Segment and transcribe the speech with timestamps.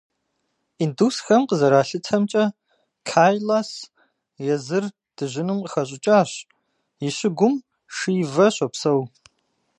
[0.83, 2.43] Индусхэм къызэралъытэмкӀэ,
[3.09, 3.71] Кайлас
[4.53, 4.85] езыр
[5.15, 6.31] дыжьыным къыхэщӀыкӀащ,
[7.07, 7.55] и щыгум
[7.95, 9.01] Шивэ щопсэу.